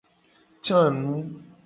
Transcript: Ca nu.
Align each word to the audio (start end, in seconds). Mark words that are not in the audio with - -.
Ca 0.65 0.81
nu. 0.99 1.07